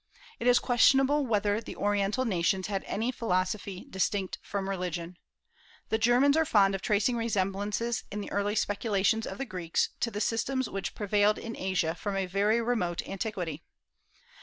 It 0.39 0.47
is 0.47 0.57
questionable 0.57 1.27
whether 1.27 1.61
the 1.61 1.75
Oriental 1.75 2.25
nations 2.25 2.65
had 2.65 2.83
any 2.85 3.11
philosophy 3.11 3.85
distinct 3.87 4.39
from 4.41 4.67
religion. 4.67 5.15
The 5.89 5.99
Germans 5.99 6.35
are 6.35 6.43
fond 6.43 6.73
of 6.73 6.81
tracing 6.81 7.17
resemblances 7.17 8.03
in 8.11 8.19
the 8.19 8.31
early 8.31 8.55
speculations 8.55 9.27
of 9.27 9.37
the 9.37 9.45
Greeks 9.45 9.89
to 9.99 10.09
the 10.09 10.19
systems 10.19 10.67
which 10.67 10.95
prevailed 10.95 11.37
in 11.37 11.55
Asia 11.55 11.93
from 11.93 12.15
a 12.15 12.25
very 12.25 12.59
remote 12.59 13.03
antiquity. 13.07 13.61